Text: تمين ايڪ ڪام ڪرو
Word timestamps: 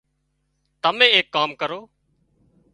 تمين 0.81 1.11
ايڪ 1.17 1.25
ڪام 1.37 1.49
ڪرو 1.61 1.79